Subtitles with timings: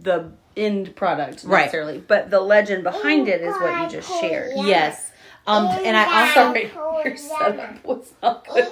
[0.00, 1.60] the end product Right.
[1.62, 4.52] necessarily, but the legend behind it is what you just shared.
[4.56, 5.10] Yes.
[5.46, 6.70] Um, and I also Sorry,
[7.04, 8.68] your setup was not good.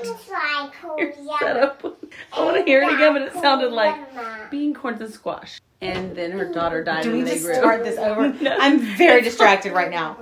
[0.99, 1.83] Your setup.
[1.83, 1.95] was-
[2.33, 5.59] I want to hear it again, but it sounded like bean corns and squash.
[5.81, 7.55] And then her daughter died Do we just grew.
[7.55, 8.29] start this over?
[8.43, 8.57] No.
[8.59, 10.17] I'm very distracted right now.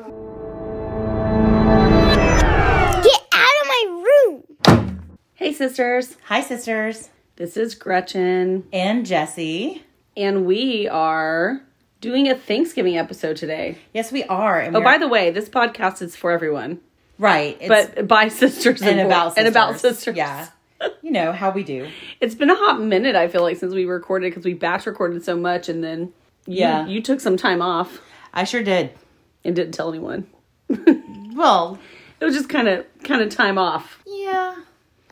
[3.03, 4.05] Get out of my
[4.67, 5.01] room!
[5.35, 7.11] Hey sisters, Hi, sisters.
[7.37, 9.83] this is Gretchen, And Jesse.
[10.17, 11.61] And we are
[12.01, 13.79] doing a Thanksgiving episode today.
[13.93, 14.63] Yes, we are.
[14.63, 16.81] Oh, we're- by the way, this podcast is for everyone,
[17.18, 17.57] right.
[17.61, 19.96] It's, but by sisters and and, about and about sisters.
[19.96, 20.17] sisters.
[20.17, 20.49] Yeah.
[21.03, 21.89] You know how we do.
[22.21, 25.25] It's been a hot minute, I feel like, since we recorded because we batch recorded
[25.25, 26.13] so much, and then
[26.46, 26.86] you, Yeah.
[26.86, 28.00] you took some time off
[28.35, 28.91] I sure did.
[29.44, 30.27] and didn't tell anyone.
[31.35, 31.79] Well,
[32.20, 34.03] It was just kind of kind of time off.
[34.06, 34.56] yeah.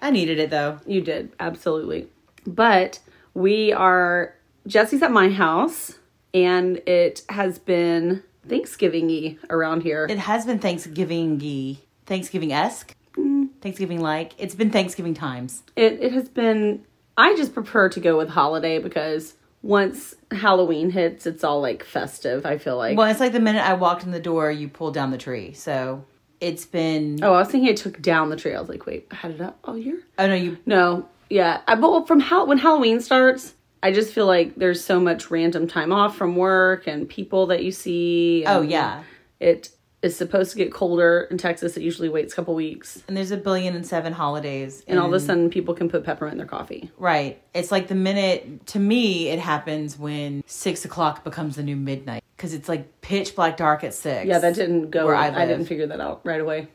[0.01, 0.79] I needed it though.
[0.87, 2.09] You did absolutely,
[2.46, 2.98] but
[3.34, 4.34] we are
[4.66, 5.98] Jesse's at my house,
[6.34, 10.07] and it has been Thanksgiving-y around here.
[10.09, 12.95] It has been Thanksgiving Thanksgiving esque.
[13.15, 13.49] Mm.
[13.60, 14.32] Thanksgiving like.
[14.38, 15.63] It's been Thanksgiving times.
[15.77, 16.85] It it has been.
[17.16, 22.45] I just prefer to go with holiday because once Halloween hits, it's all like festive.
[22.47, 22.97] I feel like.
[22.97, 25.52] Well, it's like the minute I walked in the door, you pulled down the tree.
[25.52, 26.04] So
[26.41, 27.21] it's been.
[27.23, 28.54] Oh, I was thinking I took down the tree.
[28.54, 30.02] I was like, wait, I had it up all year?
[30.19, 30.59] Oh no, you.
[30.66, 31.60] No, yeah.
[31.69, 35.66] I, but from how when Halloween starts, I just feel like there's so much random
[35.66, 38.45] time off from work and people that you see.
[38.47, 39.02] Oh yeah.
[39.41, 39.71] it
[40.02, 41.77] is supposed to get colder in Texas.
[41.77, 44.83] It usually waits a couple weeks, And there's a billion and seven holidays.
[44.88, 46.91] and all of a sudden, people can put peppermint in their coffee.
[46.99, 47.41] Right.
[47.55, 52.25] It's like the minute, to me, it happens when six o'clock becomes the new midnight.
[52.37, 54.27] Because it's like pitch black dark at six.
[54.27, 55.07] Yeah, that didn't go.
[55.07, 56.66] Where I, I didn't figure that out right away.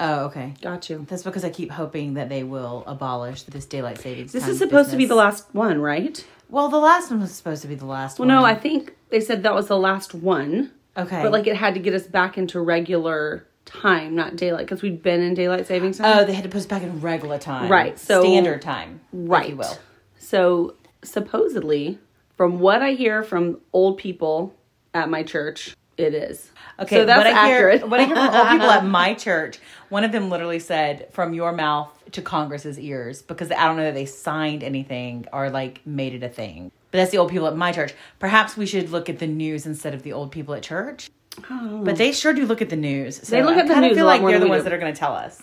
[0.00, 0.54] Oh, okay.
[0.60, 1.06] Got you.
[1.08, 4.32] That's because I keep hoping that they will abolish this daylight savings.
[4.32, 6.26] This is supposed to be the last one, right?
[6.52, 8.36] Well, the last one was supposed to be the last Well, one.
[8.36, 11.22] no, I think they said that was the last one, Okay.
[11.22, 15.02] but like it had to get us back into regular time, not daylight, because we'd
[15.02, 16.18] been in daylight savings time.
[16.18, 17.70] Oh, they had to put us back in regular time.
[17.72, 19.00] Right, so- Standard time.
[19.14, 19.44] right.
[19.44, 19.78] If you will.
[20.18, 21.98] So supposedly,
[22.36, 24.54] from what I hear from old people
[24.92, 26.50] at my church, it is.
[26.80, 27.88] Okay, so that's what I hear, accurate.
[27.88, 29.58] what I hear from old people at my church,
[29.90, 33.84] one of them literally said, "From your mouth to Congress's ears," because I don't know
[33.84, 36.70] that they signed anything or like made it a thing.
[36.90, 37.94] But that's the old people at my church.
[38.18, 41.10] Perhaps we should look at the news instead of the old people at church.
[41.48, 43.16] But they sure do look at the news.
[43.26, 44.64] So They look at the kinda news I feel like they're the ones do.
[44.64, 45.40] that are going to tell us.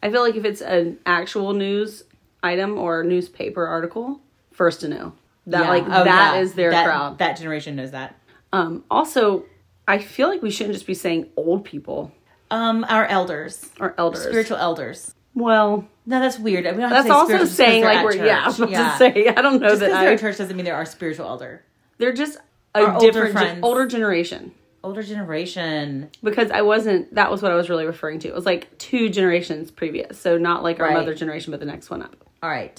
[0.00, 2.04] I feel like if it's an actual news
[2.44, 4.20] item or newspaper article,
[4.52, 5.12] first to know
[5.48, 5.68] that Yeah.
[5.68, 6.40] like Oh, that yeah.
[6.40, 7.18] is their That- crowd.
[7.18, 8.14] That generation knows that.
[8.52, 9.44] Um, also,
[9.92, 12.12] I feel like we shouldn't just be saying old people
[12.50, 14.22] Um, our elders, our elders.
[14.24, 15.14] spiritual elders.
[15.34, 16.64] Well, No, that's weird.
[16.64, 18.40] We don't have to that's say also spiritual just 'cause saying like we're yeah.
[18.40, 18.46] I church.
[18.46, 18.90] was about Yeah.
[18.92, 21.26] to say I don't know Just that they're I, church doesn't mean they're our spiritual
[21.26, 21.62] elder.
[21.98, 22.38] they're just
[22.74, 23.60] a Our different gen- friends.
[23.62, 24.52] older generation.
[24.84, 26.10] Older generation.
[26.24, 27.14] because I wasn't.
[27.14, 28.28] That was what I was really referring to.
[28.28, 30.94] It was like two generations previous, so not like our Right.
[30.96, 32.16] mother generation, but the next one up.
[32.42, 32.78] All right.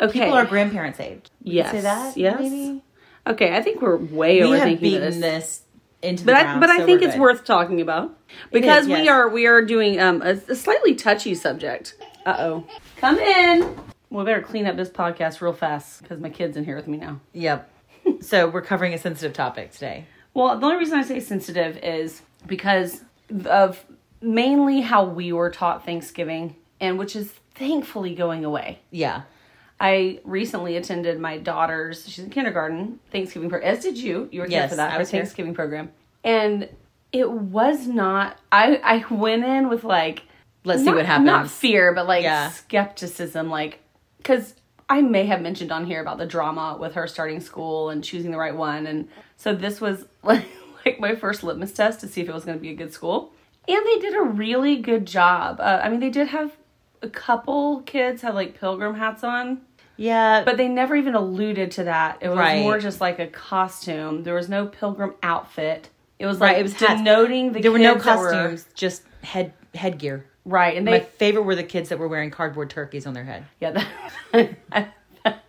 [0.00, 0.20] Okay.
[0.20, 1.24] People are grandparents' age.
[1.42, 1.70] Yes.
[1.70, 2.16] Say that?
[2.18, 2.36] Yes.
[2.40, 2.82] Maybe?
[3.26, 5.16] Okay, I think we're way We overthinking this.
[5.18, 5.62] this.
[6.02, 6.60] Into the But I, ground.
[6.60, 7.20] but I think it's good.
[7.20, 8.16] worth talking about
[8.52, 11.96] because is, we are we are doing um a, a slightly touchy subject.
[12.24, 12.64] Uh oh,
[12.98, 13.76] come in.
[14.10, 16.96] We better clean up this podcast real fast because my kid's in here with me
[16.96, 17.20] now.
[17.32, 17.70] Yep.
[18.20, 20.06] so we're covering a sensitive topic today.
[20.32, 23.02] Well, the only reason I say sensitive is because
[23.46, 23.84] of
[24.20, 28.78] mainly how we were taught Thanksgiving, and which is thankfully going away.
[28.90, 29.22] Yeah.
[29.78, 34.28] I recently attended my daughter's, she's in kindergarten, Thanksgiving program, as did you.
[34.32, 35.20] You were here for that, I her was here.
[35.20, 35.90] Thanksgiving program.
[36.24, 36.68] And
[37.12, 40.22] it was not, I, I went in with like,
[40.64, 41.26] Let's see what happens.
[41.26, 42.50] Not fear, but like Yeah.
[42.50, 43.80] skepticism, like,
[44.18, 44.54] because
[44.88, 48.30] I may have mentioned on here about the drama with her starting school and choosing
[48.32, 48.86] the right one.
[48.86, 50.44] And so this was like,
[50.86, 52.92] like my first litmus test to see if it was going to be a good
[52.92, 53.32] school.
[53.68, 55.60] And they did a really good job.
[55.60, 56.56] Uh, I mean, they did have
[57.02, 59.60] a couple kids had like pilgrim hats on,
[59.96, 60.42] Yeah.
[60.44, 62.18] but they never even alluded to that.
[62.20, 62.62] It was Right.
[62.62, 64.22] more just like a costume.
[64.24, 65.88] There was no pilgrim outfit.
[66.18, 66.98] It was Right, like it was hats.
[67.00, 70.24] denoting the there were no that were- costumes, just head headgear.
[70.46, 73.44] right, and My favorite were the kids that were wearing cardboard turkeys on their head.
[73.60, 73.82] Yeah,
[74.32, 74.88] that,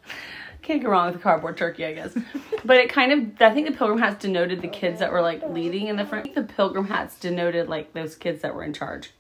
[0.62, 2.18] can't go wrong with a cardboard turkey, I guess.
[2.66, 5.42] but it kind of, I think the pilgrim hats denoted the kids that were like
[5.50, 6.28] leading in the front.
[6.28, 9.12] I think the pilgrim hats denoted like those kids that were in charge.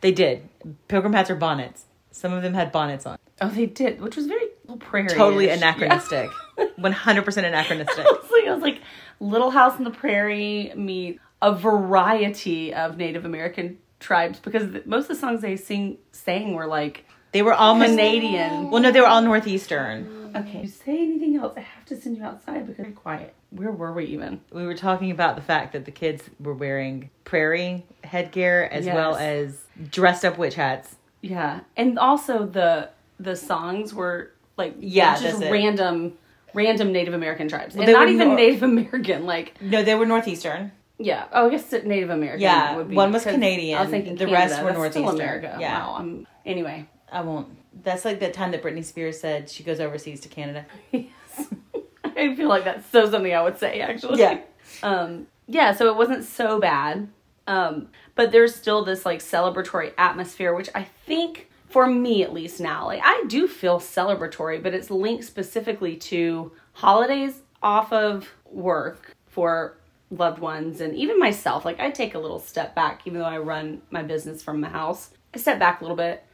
[0.00, 0.48] They did.
[0.88, 1.84] Pilgrim hats are bonnets.
[2.10, 3.18] Some of them had bonnets on.
[3.42, 5.08] Oh, they did, which was very prairie.
[5.08, 6.30] Totally anachronistic.
[6.58, 7.98] 100% anachronistic.
[8.06, 8.80] I was like, I was like,
[9.20, 15.08] Little House on the Prairie meet a variety of Native American tribes because most of
[15.08, 18.70] the songs they sing sang were like They were all Canadian.
[18.70, 20.32] Well, no, they were all northeastern.
[20.36, 20.62] Okay.
[20.62, 21.54] You say anything else?
[21.56, 23.34] I have to send you outside because you're quiet.
[23.50, 24.40] Where were we even?
[24.52, 28.94] We were talking about the fact that the kids were wearing prairie headgear as Yes.
[28.94, 29.58] well as
[29.90, 30.96] dressed up witch hats.
[31.22, 36.14] Yeah, and also the the songs were like Yeah, just random
[36.54, 39.24] random Native American tribes, Well, and not even nor- Native American.
[39.26, 40.72] Like No, they were northeastern.
[40.98, 42.40] yeah, oh, I guess Native American.
[42.42, 45.14] Yeah, would be, one was Canadian, I was thinking the Canada, rest were that's Northeastern.
[45.14, 45.56] America.
[45.60, 45.78] Yeah.
[45.86, 45.96] Wow.
[45.98, 47.48] I'm, anyway, I won't.
[47.84, 50.66] That's like the time that Britney Spears said she goes overseas to Canada.
[50.92, 54.18] I feel like that's so something I would say actually.
[54.20, 54.40] Yeah.
[54.82, 55.26] Um.
[55.46, 55.72] Yeah.
[55.72, 57.08] So it wasn't so bad.
[57.46, 57.88] Um.
[58.14, 62.86] But there's still this like celebratory atmosphere, which I think for me at least now,
[62.86, 69.76] like I do feel celebratory, but it's linked specifically to holidays off of work for
[70.10, 71.64] loved ones and even myself.
[71.64, 74.68] Like I take a little step back, even though I run my business from the
[74.68, 75.10] house.
[75.34, 76.24] I step back a little bit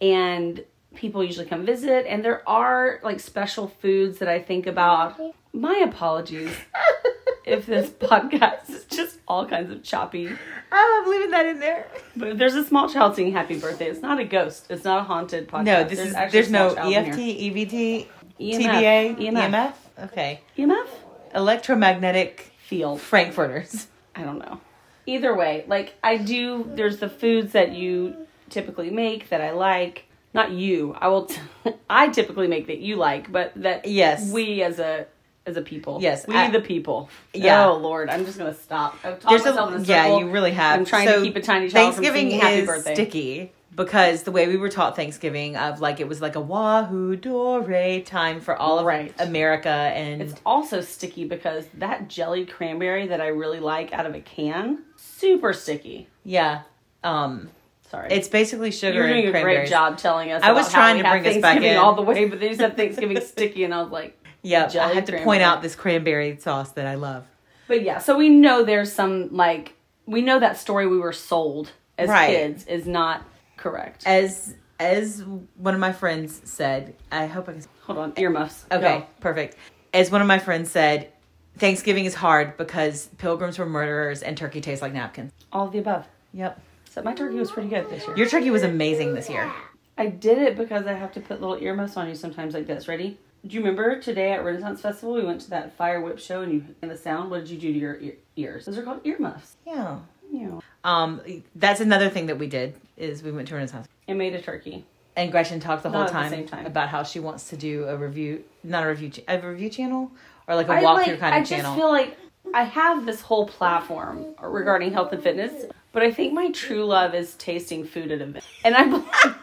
[0.00, 0.62] and
[0.94, 5.18] people usually come visit and there are like special foods that I think about.
[5.54, 6.54] My apologies
[7.44, 10.28] if this podcast is just all kinds of choppy.
[10.70, 11.86] Oh, I'm leaving that in there.
[12.16, 14.66] But if there's a small child singing happy birthday, it's not a ghost.
[14.70, 15.64] It's not a haunted podcast.
[15.64, 17.18] No, this is there's no small child in EFT.
[17.18, 18.06] EVT,
[18.40, 18.60] EMF.
[18.60, 19.50] TBA, EMF.
[19.50, 19.74] EMF.
[20.04, 20.86] Okay, EMF?
[21.34, 23.00] electromagnetic Field.
[23.00, 23.86] frankfurters.
[24.14, 24.60] I don't know.
[25.06, 30.06] Either way, like I do there's the foods that you typically make that I like.
[30.34, 30.96] Not you.
[30.98, 31.40] I will t-
[31.90, 34.30] I typically make that you like, but that Yes.
[34.32, 35.06] we as a
[35.46, 35.98] as a people.
[36.00, 37.08] Yes, We I- the people.
[37.34, 37.66] Yeah.
[37.66, 38.94] Oh Lord, I'm just gonna stop.
[39.04, 40.78] I've talked There's myself in a, a yeah, you really have.
[40.78, 42.94] I'm trying So to keep a tiny child from Thanksgiving singing happy is birthday.
[42.94, 47.16] sticky because the way we were taught Thanksgiving of like it was like a wahoo
[47.16, 47.62] dore
[48.04, 49.14] time for all of Right.
[49.18, 54.14] America and It's also sticky because that jellied cranberry that I really like out of
[54.14, 56.08] a can, super sticky.
[56.22, 56.62] yeah,
[57.02, 57.48] um,
[57.90, 58.08] Sorry.
[58.12, 60.42] it's basically sugar You're doing and a great job telling us.
[60.42, 61.76] I was about how trying we to bring us back in.
[61.78, 64.92] all the way, but then you said Thanksgiving sticky, and I was like, Yeah, I
[64.92, 67.24] had to point out this cranberry sauce that I love.
[67.68, 67.98] but yeah.
[67.98, 69.74] So we know there's some like
[70.06, 72.28] we know that story we were sold as Right.
[72.28, 73.22] kids is not
[73.56, 74.02] correct.
[74.06, 75.22] As as
[75.56, 77.62] one of my friends said, I hope I can.
[77.82, 78.64] Hold on, earmuffs.
[78.72, 79.06] Okay, Go.
[79.20, 79.56] perfect.
[79.94, 81.12] As one of my friends said,
[81.58, 85.32] Thanksgiving is hard because pilgrims were murderers and turkey tastes like napkins.
[85.52, 86.06] all of the above.
[86.32, 86.60] Yep.
[86.90, 88.16] So my turkey was pretty good this year.
[88.16, 89.52] Your turkey was amazing this year.
[89.98, 92.88] I did it because I have to put little earmuffs on you sometimes like this.
[92.88, 93.18] Ready?
[93.44, 96.52] Do you remember today at Renaissance Festival we went to that fire whip show and
[96.52, 97.30] you and the sound?
[97.30, 98.66] What did you do to your ear- ears?
[98.66, 99.56] Those are called earmuffs.
[99.66, 99.98] Yeah.
[100.30, 100.60] Yeah.
[100.84, 101.20] Um,
[101.56, 103.88] that's another thing that we did is we went to Renaissance.
[104.06, 104.84] And made a turkey.
[105.16, 106.66] And Gretchen talked the whole Not at the time, time.
[106.66, 110.10] about how she wants to do a review, not a review, a review channel
[110.48, 111.18] or like a I walkthrough like.
[111.20, 111.72] kind of channel.
[111.72, 112.16] I just feel like
[112.54, 117.14] I have this whole platform regarding health and fitness, but I think my true love
[117.14, 118.46] is tasting food at events.
[118.64, 119.34] And I,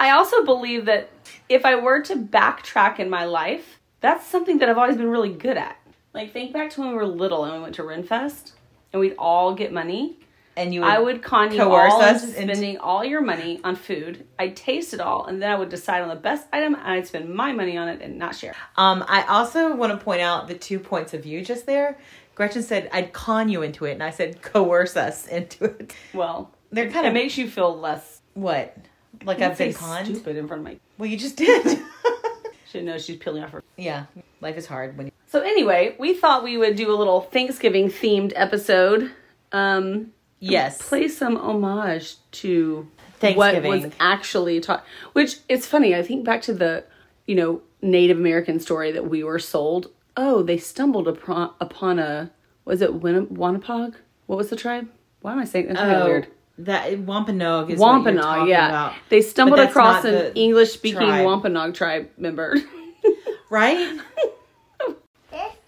[0.00, 1.10] I also believe that
[1.48, 5.32] if I were to backtrack in my life, that's something that I've always been really
[5.32, 5.76] good at.
[6.14, 8.52] Like think back to when we were little and we went to Renfest,
[8.92, 10.18] and we'd all get money.
[10.56, 13.76] and you, I would con you all us into into- spending all your money on
[13.76, 14.26] food.
[14.38, 17.06] I'd taste it all, and then I would decide on the best item, and I'd
[17.06, 18.54] spend my money on it and not share.
[18.76, 21.98] Um, I also want to point out the two points of view just there.
[22.34, 26.50] Gretchen said, "I'd con you into it," and I said, "Coerce us into it." Well,
[26.72, 28.76] They're kind it of makes you feel less what,
[29.24, 30.06] like I've been conned.
[30.06, 30.78] stupid in front of my.
[30.98, 31.78] Well, you just did.
[32.72, 33.64] She knows she's peeling off her.
[33.76, 34.04] yeah,
[34.40, 35.12] life is hard when you.
[35.26, 39.10] So anyway, we thought we would do a little Thanksgiving themed episode.
[39.50, 40.78] Um, Yes.
[40.88, 42.86] play some homage to
[43.20, 44.84] what was actually taught.
[45.14, 45.96] Which it's funny.
[45.96, 46.84] I think back to the
[47.26, 49.90] you know Native American story that we were sold.
[50.16, 52.30] Oh, they stumbled upon upon a
[52.64, 53.94] was it Win- Wanapog?
[54.26, 54.88] What was the tribe?
[55.22, 56.28] Why am I saying that's Oh, weird?
[56.64, 58.68] That Wampanoag is what you're Wampanoag, yeah.
[58.68, 58.94] about.
[59.08, 61.00] They stumbled across an English speaking.
[61.00, 62.56] Wampanoag tribe member.
[63.50, 64.00] right?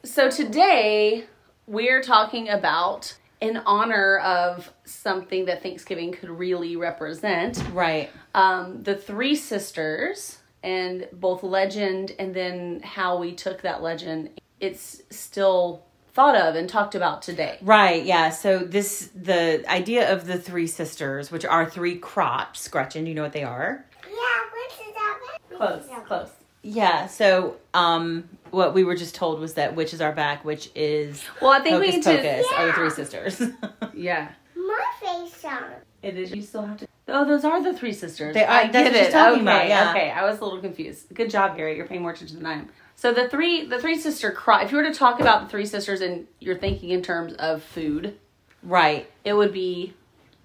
[0.05, 1.25] So today
[1.67, 7.63] we're talking about in honor of something that Thanksgiving could really represent.
[7.73, 8.11] Right.
[8.35, 14.41] Um, the three sisters and both legend and then how we took that legend.
[14.61, 17.59] It's still thought of and talked about today.
[17.63, 18.31] Right, yeah.
[18.31, 22.69] So this the idea of the three sisters, which are three crops.
[22.69, 23.85] Gretchen, do you know what they are?
[24.05, 25.19] Yeah, which is that?
[25.57, 26.31] Close, close.
[26.63, 27.07] Yeah.
[27.07, 31.51] So, um, what we were just told was that witches are back, which is Well,
[31.51, 32.23] I think we Hocus need to.
[32.23, 33.43] Pocus are the three sisters.
[33.95, 35.65] Yeah, My face on.
[36.03, 36.31] it is.
[36.35, 36.87] You still have to.
[37.09, 38.33] Oh, those are the three sisters.
[38.35, 39.13] They are- I that's get what she's it.
[39.13, 39.91] talking okay, about, yeah.
[39.91, 40.11] okay.
[40.11, 41.13] I was a little confused.
[41.15, 41.77] Good job, Gary.
[41.77, 42.69] You're paying more attention than I am.
[43.03, 44.63] So the three, the three sister cry.
[44.63, 47.61] If you were to talk about the three sisters and you're thinking in terms of
[47.61, 48.17] food,
[48.63, 49.11] right.
[49.25, 49.95] it would be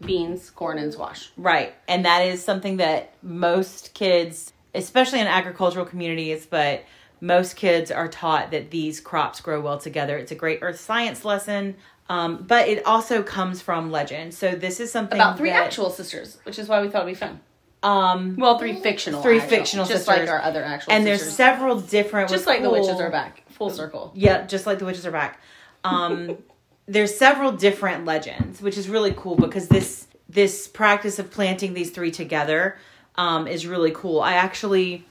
[0.04, 1.32] beans, corn, and squash.
[1.38, 1.76] Right.
[1.88, 6.84] And that is something that most kids, especially in agricultural communities, but
[7.22, 10.18] most kids are taught that these crops grow well together.
[10.18, 11.76] It's a great earth science lesson.
[12.10, 14.34] Um, but it also comes from legend.
[14.34, 17.14] So this is something About three that, actual sisters, which is why we thought it'd
[17.14, 17.40] be fun.
[17.84, 19.22] Um, Well, three fictional.
[19.22, 20.20] Three actual, fictional just sisters.
[20.22, 20.94] like our other actual.
[20.94, 24.12] and there's several different, just like the witches are back, full circle.
[24.16, 25.40] Yeah, just like the witches are back.
[25.84, 26.38] Um,
[26.88, 31.92] there's several different legends, which is really cool because this this practice of planting these
[31.92, 32.78] three together
[33.16, 34.20] um, is really cool.
[34.22, 35.06] I actually,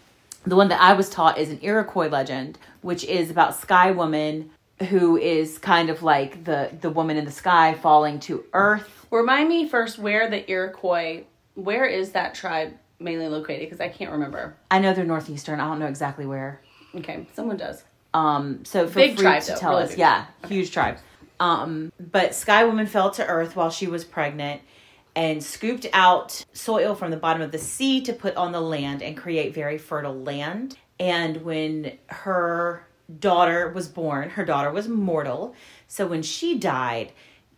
[0.44, 4.50] the one that I was taught is an Iroquois legend, which is about Sky Woman,
[4.90, 9.06] who is kind of like the the woman in the sky falling to earth.
[9.10, 11.22] Remind me first where the Iroquois,
[11.56, 13.60] where is that tribe mainly located?
[13.66, 14.56] Because I can't remember.
[14.70, 15.58] I know they're northeastern.
[15.58, 16.60] I don't know exactly where.
[16.94, 17.82] Okay, someone does.
[18.14, 19.90] Um, so feel Big free tribe, to though, tell really us.
[19.90, 20.98] big Yeah, huge tribe.
[21.40, 24.62] Um, but Sky Woman fell to earth while she was pregnant
[25.14, 29.02] and scooped out soil from the bottom of the sea to put on the land
[29.02, 30.78] and create very fertile land.
[30.98, 32.86] And when her
[33.18, 35.54] daughter was born, her daughter was mortal.
[35.88, 37.12] So when she died,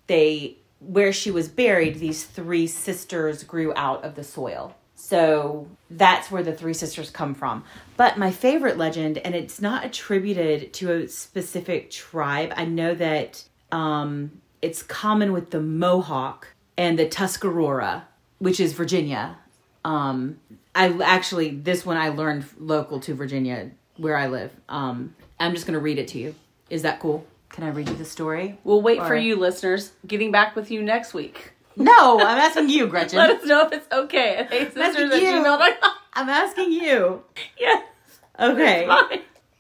[0.08, 4.74] they where she was buried, these three sisters grew out of the soil.
[4.94, 7.64] So that's where the three sisters come from.
[7.96, 12.52] But my favorite legend, and it's not attributed to a specific tribe.
[12.56, 18.04] I know that um, it's common with the Mohawk and the Tuscarora,
[18.38, 19.38] which is Virginia.
[19.84, 20.40] Um,
[20.74, 24.52] I actually this one I learned local to Virginia where I live.
[24.68, 26.34] Um, I'm just gonna read it to you.
[26.70, 27.26] Is that cool?
[27.58, 28.56] Can I read you the story?
[28.62, 29.90] We'll wait for you, listeners.
[30.06, 31.54] Getting back with you next week.
[31.74, 33.18] No, I'm asking you, Gretchen.
[33.18, 34.46] Let us know if it's okay.
[34.48, 35.42] Hey, sisters asking at you.
[35.42, 35.92] gmail.com.
[36.12, 37.24] I'm asking you.
[37.58, 37.84] Yes,
[38.38, 38.88] Okay.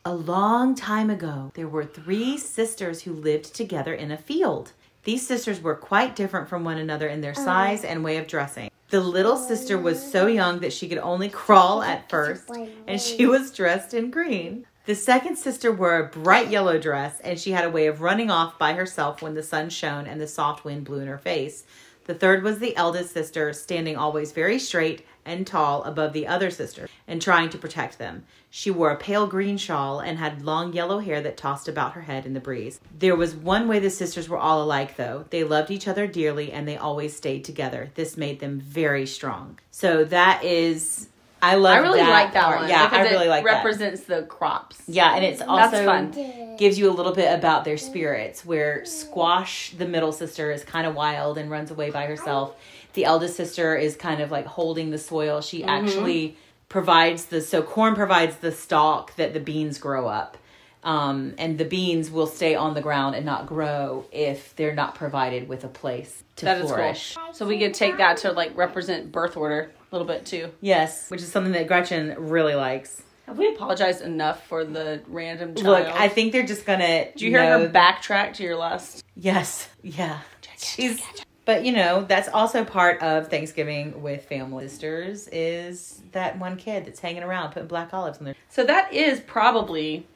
[0.04, 4.74] A long time ago, there were three sisters who lived together in a field.
[5.02, 7.44] These sisters were quite different from one another in their oh.
[7.44, 8.70] size and way of dressing.
[8.90, 12.48] The little sister was so young that she could only crawl at first,
[12.86, 14.67] and she was dressed in green.
[14.88, 18.30] The second sister wore a bright yellow dress, and she had a way of running
[18.30, 21.64] off by herself when the sun shone and the soft wind blew in her face.
[22.06, 26.50] The third was the eldest sister, standing always very straight and tall above the other
[26.50, 28.24] sisters and trying to protect them.
[28.48, 32.00] She wore a pale green shawl and had long yellow hair that tossed about her
[32.00, 32.80] head in the breeze.
[32.98, 35.26] There was one way the sisters were all alike, though.
[35.28, 37.90] They loved each other dearly and they always stayed together.
[37.94, 39.58] This made them very strong.
[39.70, 41.08] So that is,
[41.40, 41.76] I love.
[41.76, 42.60] I really that like that part.
[42.60, 42.68] one.
[42.68, 43.54] Yeah, because I really it like that.
[43.54, 44.80] represents the crops.
[44.88, 46.56] Yeah, and it's also That's fun.
[46.56, 48.44] gives you a little bit about their spirits.
[48.44, 52.56] Where Squash, the middle sister, is kind of wild and runs away by herself.
[52.94, 55.40] The eldest sister is kind of like holding the soil.
[55.40, 55.68] She Mm-hmm.
[55.68, 56.36] actually
[56.68, 60.36] provides the so corn provides the stalk that the beans grow up.
[60.84, 64.94] Um, and the beans will stay on the ground and not grow if they're not
[64.94, 67.16] provided with a place to That is flourish.
[67.16, 67.32] cool.
[67.34, 70.50] So we could take that to like represent birth order a little bit too.
[70.60, 73.02] Yes, which is something that Gretchen really likes.
[73.26, 75.66] Have we apologized enough for the random child?
[75.66, 77.12] Look, I think they're just gonna.
[77.14, 79.04] Do you hear her backtrack to your last?
[79.14, 79.68] Yes.
[79.82, 80.20] Yeah.
[80.56, 81.00] She's
[81.48, 86.84] but you know, that's also part of Thanksgiving with family sisters is that one kid
[86.84, 88.34] that's hanging around putting black olives in there.
[88.50, 90.06] So that is probably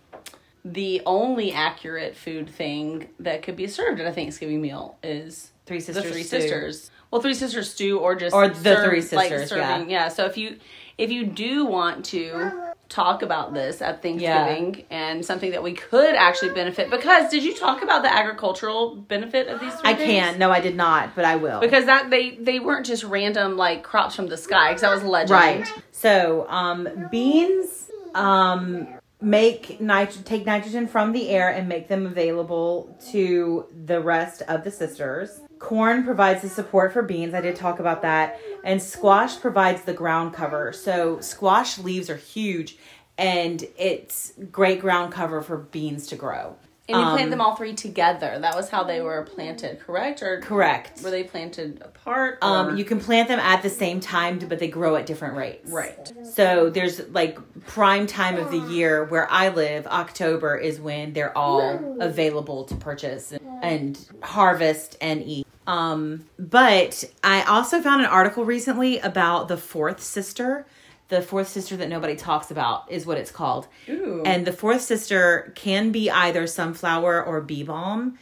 [0.63, 5.81] the only accurate food thing that could be served at a Thanksgiving meal is Three
[5.81, 6.05] sisters.
[6.05, 6.41] the three stew.
[6.41, 6.91] sisters.
[7.13, 10.09] Well, three sisters stew or just Or the serve- three like, sisters, serving- yeah.
[10.09, 10.57] So if you
[10.99, 12.51] if you do want to
[12.89, 17.55] talk about this at Thanksgiving and something that we could actually benefit because did you
[17.55, 19.73] talk about the agricultural benefit of these?
[19.75, 20.39] Three I can't.
[20.39, 21.61] No, I did not, but I will.
[21.61, 25.03] because that they they weren't just random like crops from the sky because that was
[25.05, 25.31] legend.
[25.31, 25.73] Right.
[25.91, 28.89] So, um, beans um,
[29.21, 34.65] make nit- take nitrogen from the air and make them available to the rest of
[34.65, 35.41] the sisters.
[35.63, 37.35] Corn provides the support for beans.
[37.35, 38.39] I did talk about that.
[38.65, 40.73] And squash provides the ground cover.
[40.73, 42.77] So, squash leaves are huge
[43.17, 46.57] and it's great ground cover for beans to grow.
[46.89, 48.39] And you Um, plant them all three together.
[48.41, 50.21] That was how they were planted, correct?
[50.21, 51.01] Or Correct.
[51.03, 52.39] were they planted apart?
[52.43, 55.71] Um, you can plant them at the same time, but they grow at different rates.
[55.71, 56.13] right.
[56.25, 61.37] So there's like prime time of the year where I live, October is when they're
[61.39, 65.42] all available to purchase and, and harvest and eat.
[65.67, 70.67] Um, but I also found an article recently about the fourth sister.
[71.09, 73.69] The fourth sister that nobody talks about is what it's called.
[73.89, 74.23] Ooh.
[74.25, 78.19] And the fourth sister can be either sunflower or bee balm.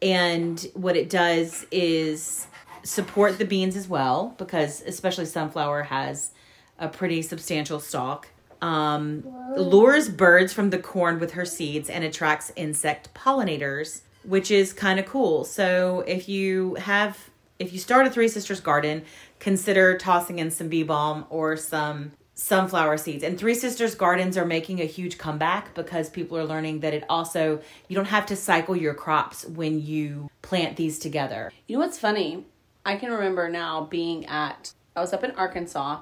[0.00, 2.46] And what it does is
[2.84, 6.30] support the beans as well, because especially sunflower has
[6.78, 8.28] a pretty substantial stalk.
[8.60, 9.24] Um,
[9.56, 15.00] lures birds from the corn with her seeds and attracts insect pollinators, which is kind
[15.00, 15.44] of cool.
[15.44, 19.02] So if you have if you start a Three Sisters garden,
[19.40, 23.24] consider tossing in some bee balm or some sunflower seeds.
[23.24, 27.04] And Three Sisters gardens are making a huge comeback because people are learning that it
[27.08, 31.50] also you don't have to cycle your crops when you plant these together.
[31.66, 32.44] You know what's funny?
[32.84, 36.00] I can remember now being at I was up in Arkansas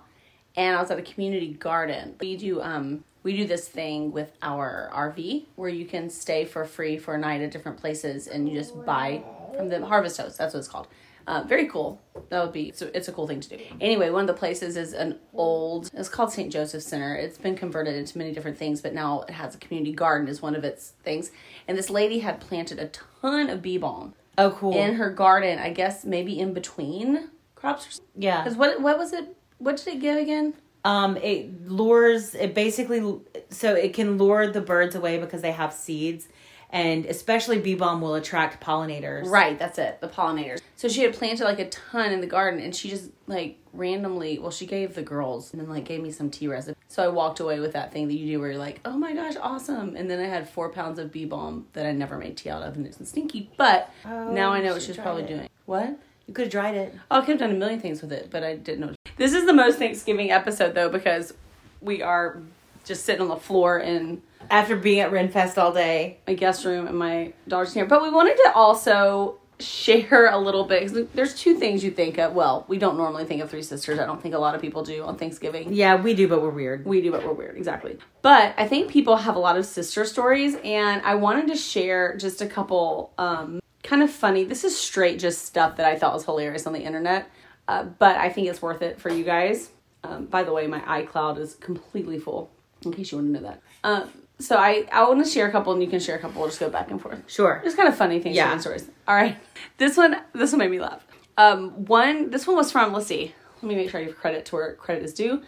[0.57, 2.17] and I was at a community garden.
[2.21, 6.65] We do um we do this thing with our RV where you can stay for
[6.65, 9.21] free for a night at different places and you just buy
[9.57, 10.39] from the harvest host.
[10.39, 10.87] That's what it's called.
[11.27, 12.01] Uh, very cool.
[12.29, 12.71] That would be.
[12.73, 13.59] So it's a cool thing to do.
[13.81, 15.91] Anyway, one of the places is an old.
[15.93, 16.53] It's called St.
[16.53, 17.17] Joseph Center.
[17.17, 20.41] It's been converted into many different things, but now it has a community garden as
[20.41, 21.33] one of its things.
[21.67, 22.87] And this lady had planted a
[23.21, 24.77] ton of bee balm Oh, cool.
[24.77, 25.59] in her garden.
[25.59, 28.01] I guess maybe in between crops.
[28.15, 28.45] yeah.
[28.45, 29.37] Because what what was it?
[29.59, 30.55] What did it give again?
[30.87, 32.35] Um, it lures.
[32.35, 36.29] It basically so it can lure the birds away because they have seeds,
[36.71, 39.27] and especially bee balm will attract pollinators.
[39.27, 40.01] Right, that's it.
[40.01, 40.61] The pollinators.
[40.77, 44.39] So she had planted like a ton in the garden, and she just like randomly.
[44.39, 46.77] Well, she gave the girls and then like gave me some tea resin.
[46.87, 49.13] So I walked away with that thing that you do where you're like, oh my
[49.13, 49.97] gosh, awesome.
[49.97, 52.63] And then I had four pounds of bee balm that I never made tea out
[52.63, 53.51] of, and it's stinky.
[53.57, 55.29] But now I know what she she's tried probably it.
[55.29, 55.49] doing.
[55.65, 55.99] What?
[56.29, 56.95] You could have dried it.
[57.11, 58.96] Oh, I could have done a million things with it, but I didn't know.
[59.17, 61.33] This is the most Thanksgiving episode though because
[61.81, 62.41] we are
[62.85, 66.19] just sitting on the floor in After being at Renfest all day.
[66.27, 67.87] my guest room and my daughter's here.
[67.87, 70.83] But we wanted to also share a little bit.
[70.83, 72.35] 'cause There's two things you think of.
[72.35, 73.99] Well, we don't normally think of Three Sisters.
[73.99, 75.73] I don't think a lot of people do on Thanksgiving.
[75.73, 76.85] Yeah, we do, but we're weird.
[76.85, 77.57] We do, but we're weird.
[77.57, 77.97] Exactly.
[78.21, 82.15] But I think people have a lot of sister stories, and I wanted to share
[82.19, 84.45] just a couple um, kind of funny.
[84.45, 87.27] This is straight just stuff that I thought was hilarious on the internet,
[87.69, 89.71] uh, but I think it's worth it for you guys.
[90.05, 92.51] Um, by the way, my iCloud is completely full,
[92.85, 93.63] in case you want to know that.
[93.83, 96.41] Um, so I, I want to share a couple, and you can share a couple.
[96.41, 97.23] We'll just go back and forth.
[97.27, 97.61] Sure.
[97.65, 98.57] Just kind of funny things, Yeah.
[98.59, 98.89] stories.
[99.09, 99.37] All right,
[99.79, 101.05] this one, this one made me laugh.
[101.39, 102.93] Um, one, this one was from.
[102.93, 103.35] Let's see.
[103.57, 105.43] Let me make sure I give credit to where credit is due.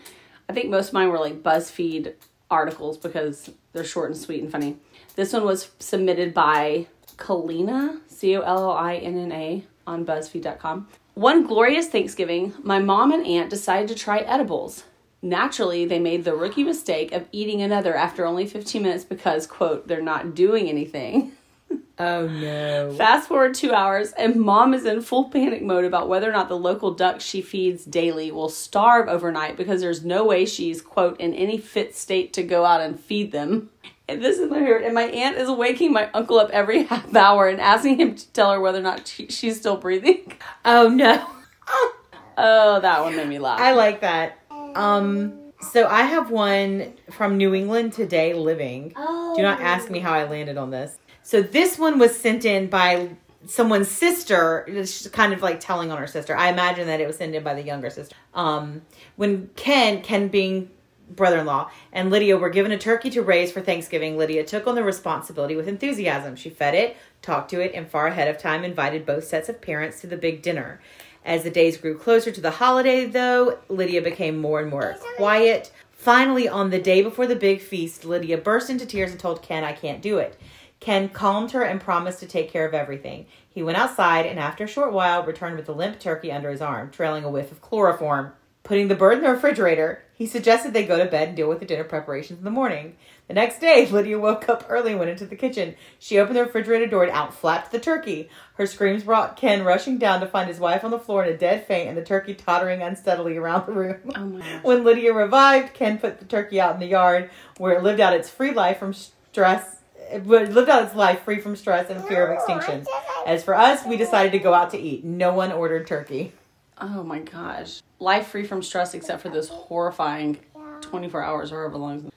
[0.49, 2.15] I think most of mine were like BuzzFeed
[2.51, 4.77] articles because they're short and sweet and funny.
[5.15, 6.87] This one was submitted by
[7.19, 10.89] Collinna, C O L L I N N A, on BuzzFeed.com.
[11.19, 14.85] One glorious Thanksgiving, my mom and aunt decided to try edibles.
[15.21, 19.89] Naturally, they made the rookie mistake of eating another after only 15 minutes because, quote,
[19.89, 21.33] they're not doing anything.
[22.01, 22.93] Oh no.
[22.93, 26.49] Fast forward two hours, and mom is in full panic mode about whether or not
[26.49, 31.19] the local ducks she feeds daily will starve overnight because there's no way she's, quote,
[31.21, 33.71] in any fit state to go out and feed them.
[34.09, 34.85] And this is my favorite.
[34.85, 38.29] And my aunt is waking my uncle up every half hour and asking him to
[38.29, 40.33] tell her whether or not she, she's still breathing.
[40.65, 41.27] Oh no.
[42.41, 43.59] Oh, that one made me laugh.
[43.61, 44.39] I like that.
[44.77, 48.91] Um so I have one from New England Today Living.
[48.91, 50.97] Do not ask me how I landed on this.
[51.23, 53.11] So this one was sent in by
[53.47, 54.65] someone's sister.
[54.69, 56.37] She's kind of like telling on her sister.
[56.37, 58.15] I imagine that it was sent in by the younger sister.
[58.35, 58.83] Um,
[59.17, 60.71] when Ken, Ken being
[61.11, 64.83] brother-in-law, and Lydia were given a turkey to raise for Thanksgiving, Lydia took on the
[64.83, 66.37] responsibility with enthusiasm.
[66.37, 69.61] She fed it, talked to it, and far ahead of time invited both sets of
[69.61, 70.81] parents to the big dinner.
[71.25, 75.73] As the days grew closer to the holiday, though, Lydia became more and more quiet.
[75.91, 79.65] Finally, on the day before the big feast, Lydia burst into tears and told Ken,
[79.65, 80.39] I can't do it.
[80.81, 83.27] Ken calmed her and promised to take care of everything.
[83.51, 86.63] He went outside and, after a short while, returned with a limp turkey under his
[86.63, 88.33] arm, trailing a whiff of chloroform.
[88.69, 91.59] Putting the bird in the refrigerator, he suggested they go to bed and deal with
[91.59, 92.97] the dinner preparations in the morning.
[93.27, 95.75] The next day, Lydia woke up early and went into the kitchen.
[95.99, 98.29] She opened the refrigerator door and out flapped the turkey.
[98.57, 101.39] Her screams brought Ken rushing down to find his wife on the floor in a
[101.39, 104.13] dead faint and the turkey tottering unsteadily around the room.
[104.15, 104.45] Oh my.
[104.63, 108.13] When Lydia revived, Ken put the turkey out in the yard where it lived out
[108.13, 109.77] its free life from stress.
[110.13, 112.85] It lived out its life free from stress and fear of extinction.
[113.25, 115.05] As for us, we decided to go out to eat.
[115.07, 116.35] No one ordered turkey.
[116.79, 117.81] Oh my gosh.
[118.01, 120.39] Life free from stress except for this horrifying
[120.81, 122.13] 24 hours or however long.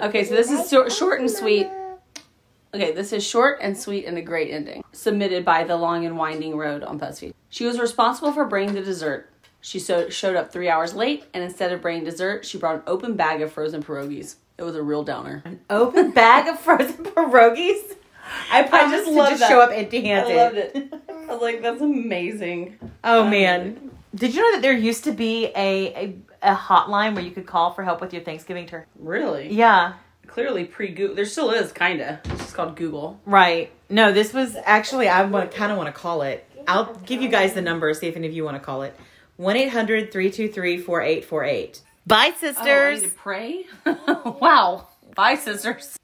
[0.00, 1.68] Okay, so this is short, short and sweet.
[2.74, 4.84] Okay, this is short and sweet and a great ending.
[4.92, 7.34] Submitted by The Long and Winding Road on BuzzFeed.
[7.48, 9.32] She was responsible for bringing the dessert.
[9.60, 12.82] She so, showed up three hours late, and instead of bringing dessert, she brought an
[12.86, 14.36] open bag of frozen pierogies.
[14.56, 15.42] It was a real downer.
[15.44, 17.96] An open bag of frozen pierogies.
[18.50, 19.48] I promise just to love just that.
[19.48, 20.32] show up empty-handed.
[20.32, 20.94] I loved it.
[21.08, 22.78] I was like, that's amazing.
[23.02, 27.14] Oh I man, did you know that there used to be a, a a hotline
[27.14, 28.86] where you could call for help with your Thanksgiving turkey?
[28.98, 29.52] Really?
[29.52, 29.94] Yeah,
[30.26, 31.16] Clearly pre Google.
[31.16, 32.18] There still is, kind of.
[32.24, 33.18] It's just called Google.
[33.24, 33.70] right.
[33.90, 36.44] No, this was actually I want kind of want to call it.
[36.68, 37.92] I'll give you guys the number.
[37.94, 38.94] See if any of you want to call it.
[39.36, 41.80] 1 800 323 4848.
[42.06, 43.02] Bye, Oh, I need sisters.
[43.02, 43.64] to pray?
[43.86, 44.88] wow.
[45.14, 45.96] Bye, sisters.